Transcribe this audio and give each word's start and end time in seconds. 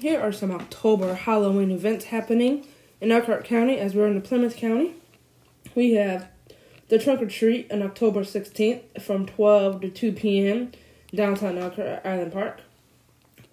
Here 0.00 0.20
are 0.20 0.32
some 0.32 0.50
October 0.50 1.14
Halloween 1.14 1.70
events 1.70 2.06
happening 2.06 2.66
in 3.00 3.10
Elkhart 3.10 3.44
County 3.44 3.78
as 3.78 3.94
we're 3.94 4.06
in 4.06 4.14
the 4.14 4.20
Plymouth 4.20 4.54
County. 4.54 4.94
We 5.74 5.94
have 5.94 6.28
the 6.88 6.98
Trunk 6.98 7.22
or 7.22 7.26
Treat 7.26 7.72
on 7.72 7.80
October 7.80 8.20
16th 8.20 9.00
from 9.00 9.24
12 9.24 9.80
to 9.80 9.88
2 9.88 10.12
p.m. 10.12 10.72
downtown 11.14 11.56
Elkhart 11.56 12.04
Island 12.04 12.32
Park. 12.32 12.60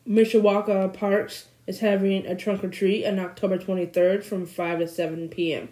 Mishawaka 0.06 0.94
Parks 0.94 1.48
is 1.66 1.80
having 1.80 2.26
a 2.26 2.36
trunk 2.36 2.62
or 2.62 2.70
treat 2.70 3.06
on 3.06 3.20
October 3.20 3.58
23rd 3.58 4.22
from 4.22 4.46
5 4.46 4.80
to 4.80 4.88
7 4.88 5.30
p.m. 5.30 5.70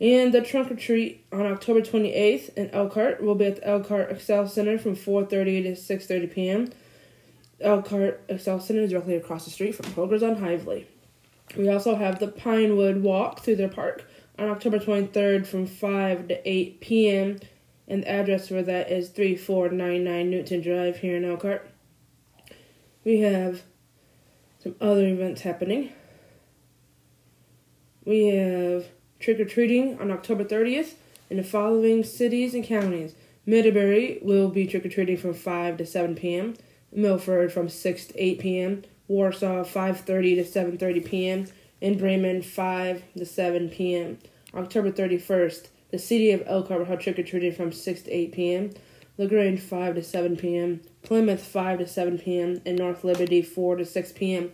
And 0.00 0.32
the 0.32 0.42
trunk 0.42 0.70
or 0.70 0.76
treat 0.76 1.24
on 1.32 1.44
October 1.44 1.80
28th 1.80 2.54
in 2.54 2.70
Elkhart 2.70 3.20
will 3.20 3.34
be 3.34 3.46
at 3.46 3.56
the 3.56 3.66
Elkhart 3.66 4.12
Excel 4.12 4.46
Center 4.46 4.78
from 4.78 4.94
4:30 4.94 5.28
to 5.64 5.72
6:30 5.72 6.32
p.m. 6.32 6.70
Elkhart 7.60 8.22
Excel 8.28 8.60
Center 8.60 8.82
is 8.82 8.90
directly 8.90 9.16
across 9.16 9.44
the 9.44 9.50
street 9.50 9.74
from 9.74 9.86
Kroger's 9.86 10.22
on 10.22 10.36
Hively. 10.36 10.86
We 11.56 11.68
also 11.68 11.96
have 11.96 12.18
the 12.18 12.28
Pinewood 12.28 13.02
Walk 13.02 13.40
through 13.40 13.56
their 13.56 13.68
park 13.68 14.04
on 14.38 14.48
October 14.48 14.78
23rd 14.78 15.46
from 15.46 15.66
5 15.66 16.28
to 16.28 16.48
8 16.48 16.80
p.m. 16.80 17.38
And 17.88 18.02
the 18.02 18.10
address 18.10 18.48
for 18.48 18.62
that 18.62 18.90
is 18.90 19.08
3499 19.08 20.30
Newton 20.30 20.60
Drive 20.60 20.98
here 20.98 21.16
in 21.16 21.24
Elkhart. 21.24 21.68
We 23.04 23.20
have 23.20 23.62
some 24.62 24.76
other 24.80 25.06
events 25.06 25.40
happening. 25.40 25.92
We 28.04 28.26
have 28.26 28.86
trick 29.18 29.40
or 29.40 29.44
treating 29.44 29.98
on 30.00 30.10
October 30.10 30.44
30th 30.44 30.94
in 31.30 31.38
the 31.38 31.42
following 31.42 32.04
cities 32.04 32.54
and 32.54 32.64
counties. 32.64 33.14
Middlebury 33.46 34.18
will 34.22 34.50
be 34.50 34.66
trick 34.66 34.84
or 34.84 34.90
treating 34.90 35.16
from 35.16 35.34
5 35.34 35.78
to 35.78 35.86
7 35.86 36.14
p.m. 36.14 36.54
Milford 36.92 37.52
from 37.52 37.68
6 37.68 38.06
to 38.06 38.22
8 38.22 38.38
p.m. 38.38 38.82
Warsaw 39.08 39.64
5:30 39.64 40.36
to 40.36 40.44
7:30 40.44 41.04
p.m. 41.04 41.46
and 41.80 41.98
Bremen 41.98 42.42
5 42.42 43.02
to 43.16 43.24
7 43.24 43.68
p.m. 43.68 44.18
October 44.54 44.90
31st, 44.90 45.68
the 45.90 45.98
city 45.98 46.30
of 46.30 46.42
Elkhart 46.46 46.86
have 46.86 46.98
trick 47.00 47.18
or 47.18 47.22
treating 47.22 47.52
from 47.52 47.72
6 47.72 48.02
to 48.02 48.10
8 48.10 48.32
p.m. 48.32 48.70
LaGrange 49.16 49.60
5 49.60 49.96
to 49.96 50.02
7 50.02 50.36
p.m. 50.36 50.80
Plymouth 51.02 51.42
5 51.42 51.80
to 51.80 51.86
7 51.86 52.18
p.m. 52.18 52.60
and 52.64 52.78
North 52.78 53.02
Liberty 53.04 53.42
4 53.42 53.76
to 53.76 53.84
6 53.84 54.12
p.m. 54.12 54.52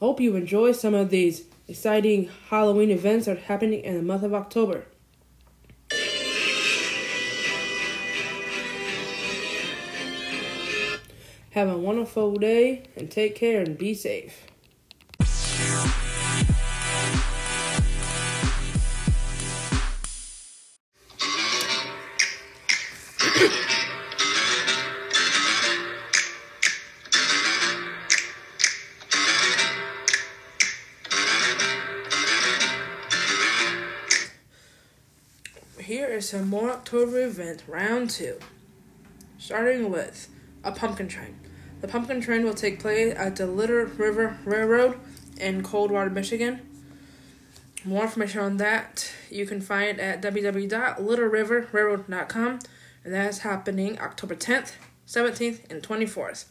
Hope 0.00 0.20
you 0.20 0.36
enjoy 0.36 0.72
some 0.72 0.94
of 0.94 1.10
these 1.10 1.44
exciting 1.68 2.30
Halloween 2.48 2.90
events 2.90 3.26
that 3.26 3.38
are 3.38 3.40
happening 3.40 3.82
in 3.82 3.96
the 3.96 4.02
month 4.02 4.22
of 4.22 4.34
October. 4.34 4.86
Have 11.56 11.70
a 11.70 11.78
wonderful 11.78 12.34
day 12.34 12.82
and 12.96 13.10
take 13.10 13.34
care 13.34 13.62
and 13.62 13.78
be 13.78 13.94
safe. 13.94 14.46
Here 35.80 36.08
is 36.08 36.28
some 36.28 36.50
more 36.50 36.70
October 36.70 37.24
event, 37.24 37.62
round 37.66 38.10
two. 38.10 38.38
Starting 39.38 39.90
with 39.90 40.28
a 40.66 40.72
pumpkin 40.72 41.08
train. 41.08 41.38
The 41.80 41.88
pumpkin 41.88 42.20
train 42.20 42.44
will 42.44 42.52
take 42.54 42.80
place 42.80 43.14
at 43.16 43.36
the 43.36 43.46
Little 43.46 43.84
River 43.84 44.36
Railroad 44.44 44.98
in 45.38 45.62
Coldwater, 45.62 46.10
Michigan. 46.10 46.60
More 47.84 48.02
information 48.04 48.40
on 48.40 48.56
that 48.56 49.12
you 49.30 49.44
can 49.46 49.60
find 49.60 50.00
at 50.00 50.20
www.littleriverrailroad.com, 50.20 52.58
and 53.04 53.14
that 53.14 53.28
is 53.28 53.38
happening 53.40 54.00
October 54.00 54.34
10th, 54.34 54.72
17th, 55.06 55.70
and 55.70 55.82
24th. 55.82 56.46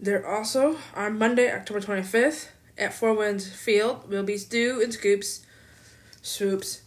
There 0.00 0.26
also 0.26 0.78
on 0.96 1.18
Monday, 1.18 1.52
October 1.52 1.80
25th, 1.80 2.48
at 2.76 2.92
Four 2.92 3.14
Winds 3.14 3.48
Field 3.48 4.10
will 4.10 4.24
be 4.24 4.36
Stew 4.36 4.80
and 4.82 4.92
Scoops, 4.92 5.46
Swoops, 6.20 6.82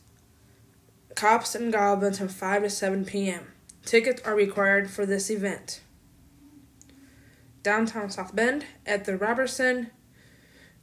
Cops 1.16 1.56
and 1.56 1.72
Goblins 1.72 2.18
from 2.18 2.28
5 2.28 2.64
to 2.64 2.70
7 2.70 3.06
p.m. 3.06 3.54
Tickets 3.88 4.22
are 4.24 4.36
required 4.36 4.92
for 4.92 5.06
this 5.06 5.30
event. 5.30 5.80
Downtown 7.64 8.10
South 8.10 8.36
Bend 8.36 8.66
at 8.86 9.06
the 9.06 9.16
Robertson 9.16 9.92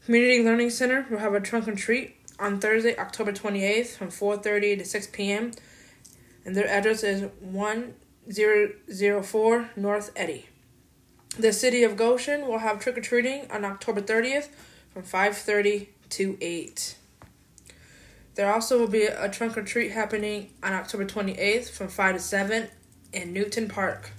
Community 0.06 0.42
Learning 0.42 0.70
Center 0.70 1.04
will 1.10 1.18
have 1.18 1.34
a 1.34 1.40
trunk 1.40 1.68
and 1.68 1.76
treat 1.76 2.16
on 2.38 2.60
Thursday, 2.60 2.96
October 2.96 3.30
28th 3.30 3.98
from 3.98 4.08
4:30 4.08 4.78
to 4.78 4.86
6 4.86 5.08
p.m. 5.08 5.52
and 6.46 6.56
their 6.56 6.66
address 6.66 7.02
is 7.02 7.30
1004 7.42 9.70
North 9.76 10.10
Eddy. 10.16 10.46
The 11.38 11.52
city 11.52 11.84
of 11.84 11.98
Goshen 11.98 12.48
will 12.48 12.60
have 12.60 12.80
trick 12.80 12.96
or 12.96 13.02
treating 13.02 13.50
on 13.50 13.66
October 13.66 14.00
30th 14.00 14.48
from 14.94 15.02
5:30 15.02 15.88
to 16.08 16.38
8. 16.40 16.96
There 18.34 18.50
also 18.50 18.78
will 18.78 18.88
be 18.88 19.04
a 19.04 19.28
trunk 19.28 19.58
or 19.58 19.62
treat 19.62 19.90
happening 19.90 20.54
on 20.62 20.72
October 20.72 21.04
28th 21.04 21.68
from 21.68 21.88
5 21.88 22.14
to 22.14 22.18
7 22.18 22.70
in 23.14 23.32
Newton 23.32 23.68
Park. 23.68 24.10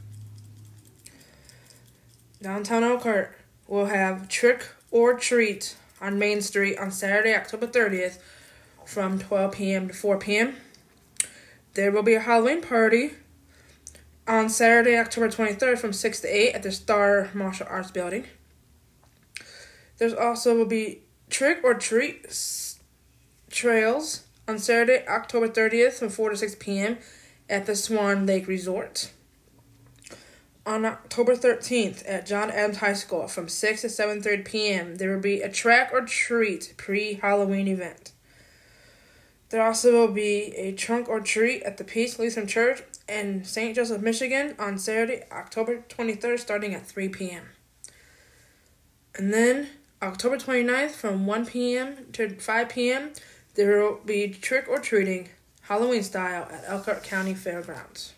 Downtown 2.42 2.84
Elkhart 2.84 3.38
will 3.68 3.88
have 3.88 4.30
Trick 4.30 4.68
or 4.92 5.18
Treat 5.18 5.76
on 6.00 6.20
Main 6.20 6.42
Street 6.42 6.78
on 6.78 6.92
Saturday, 6.92 7.34
October 7.34 7.68
30th 7.68 8.20
from 8.86 9.20
12 9.20 9.52
p.m. 9.54 9.88
to 9.88 9.94
4 9.94 10.20
p.m. 10.20 10.56
There 11.74 11.92
will 11.92 12.04
be 12.04 12.14
a 12.14 12.20
Halloween 12.20 12.62
party 12.62 13.12
on 14.28 14.50
Saturday, 14.50 14.98
October 14.98 15.30
23rd 15.30 15.78
from 15.78 15.94
6 15.94 16.22
to 16.22 16.28
8 16.28 16.54
at 16.54 16.64
the 16.64 16.72
Star 16.72 17.30
Martial 17.34 17.68
Arts 17.70 17.92
Building. 17.92 18.26
There's 19.98 20.14
also 20.14 20.56
will 20.56 20.66
be 20.66 21.02
Trick 21.30 21.60
or 21.64 21.74
Treat 21.74 22.28
trails 23.50 24.24
on 24.48 24.60
Saturday, 24.60 25.06
October 25.08 25.48
30th 25.48 25.94
from 25.94 26.10
4 26.10 26.32
to 26.32 26.38
6 26.38 26.56
p.m. 26.60 26.98
at 27.50 27.66
the 27.66 27.76
Swan 27.76 28.26
Lake 28.26 28.48
Resort. 28.48 29.12
On 30.66 30.84
October 30.84 31.36
13th 31.36 32.04
at 32.08 32.26
John 32.26 32.50
Adams 32.50 32.78
High 32.78 32.94
School 32.94 33.28
from 33.28 33.48
6 33.48 33.82
to 33.82 33.88
7:30 33.88 34.46
p.m. 34.46 34.96
there 34.96 35.14
will 35.14 35.22
be 35.22 35.42
a 35.42 35.52
track 35.52 35.92
or 35.94 36.02
treat 36.02 36.74
pre-Halloween 36.76 37.68
event. 37.68 38.14
There 39.50 39.62
also 39.62 39.92
will 39.92 40.14
be 40.14 40.56
a 40.56 40.72
trunk 40.72 41.08
or 41.08 41.20
treat 41.20 41.62
at 41.64 41.78
the 41.78 41.84
Peace 41.84 42.18
Lutheran 42.18 42.48
Church 42.48 42.82
in 43.08 43.44
St. 43.44 43.76
Joseph, 43.76 44.02
Michigan 44.02 44.56
on 44.58 44.80
Saturday, 44.80 45.24
October 45.32 45.84
23rd 45.88 46.40
starting 46.40 46.74
at 46.74 46.88
3 46.88 47.10
p.m. 47.10 47.44
And 49.14 49.32
then 49.32 49.70
October 50.02 50.38
29th 50.38 50.92
from 50.92 51.28
1 51.28 51.46
p.m. 51.46 52.08
to 52.14 52.30
5 52.30 52.70
p.m. 52.70 53.12
there 53.54 53.82
will 53.82 54.00
be 54.04 54.30
trick 54.30 54.66
or 54.68 54.80
treating 54.80 55.30
Halloween 55.68 56.04
style 56.04 56.48
at 56.52 56.64
Elkhart 56.68 57.04
County 57.04 57.34
Fairgrounds. 57.34 58.14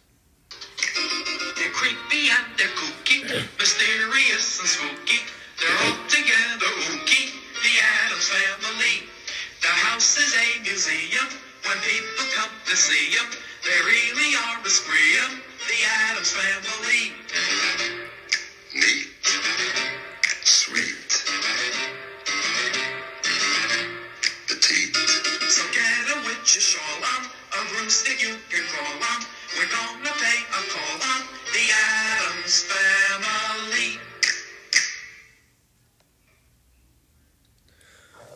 They're 1.56 1.72
creepy 1.72 2.28
and 2.28 2.44
they're 2.60 2.68
kooky, 2.76 3.24
mysterious 3.58 4.60
and 4.60 4.68
spooky. 4.68 5.24
They're 5.56 5.78
all 5.88 5.96
together 6.10 6.68
ooky, 6.92 7.32
the 7.64 7.74
Addams 8.04 8.28
family. 8.28 9.08
The 9.62 9.68
house 9.68 10.18
is 10.18 10.36
a 10.36 10.62
museum 10.62 11.28
when 11.64 11.78
people 11.88 12.26
come 12.36 12.52
to 12.66 12.76
see 12.76 13.16
them. 13.16 13.32
They 13.64 13.80
really 13.80 14.36
are 14.36 14.60
a 14.60 14.70
spree 14.70 15.16
'em, 15.24 15.40
the 15.72 15.80
Addams 15.88 16.32
family. 16.32 18.07
You 28.20 28.36
can 28.50 28.64
crawl 28.66 28.88
on. 28.88 29.26
We're 29.56 29.70
gonna 29.70 30.10
pay 30.18 30.42
a 30.50 30.62
call 30.72 30.96
on 31.08 31.22
the 31.54 31.70
Addams 31.72 32.64
family. 32.64 34.00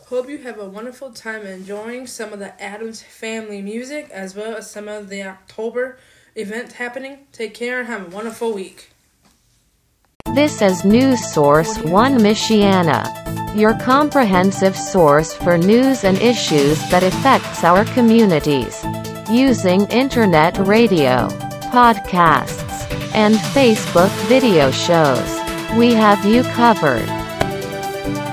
Hope 0.06 0.28
you 0.28 0.38
have 0.38 0.60
a 0.60 0.68
wonderful 0.68 1.10
time 1.10 1.44
enjoying 1.44 2.06
some 2.06 2.32
of 2.32 2.38
the 2.38 2.62
Addams 2.62 3.02
family 3.02 3.60
music 3.60 4.08
as 4.12 4.36
well 4.36 4.54
as 4.54 4.70
some 4.70 4.86
of 4.86 5.08
the 5.08 5.24
October 5.24 5.98
events 6.36 6.74
happening. 6.74 7.26
Take 7.32 7.52
care 7.52 7.80
and 7.80 7.88
have 7.88 8.06
a 8.06 8.14
wonderful 8.14 8.52
week. 8.52 8.90
This 10.32 10.62
is 10.62 10.84
News 10.84 11.32
Source 11.32 11.76
One 11.80 12.18
Michiana, 12.18 13.56
your 13.56 13.74
comprehensive 13.80 14.76
source 14.76 15.34
for 15.34 15.58
news 15.58 16.04
and 16.04 16.16
issues 16.18 16.78
that 16.90 17.02
affects 17.02 17.64
our 17.64 17.84
communities. 17.86 18.84
Using 19.32 19.86
internet 19.86 20.58
radio, 20.58 21.26
podcasts, 21.72 22.86
and 23.14 23.34
Facebook 23.36 24.10
video 24.28 24.70
shows, 24.70 25.40
we 25.74 25.94
have 25.94 26.22
you 26.26 26.42
covered. 26.42 27.21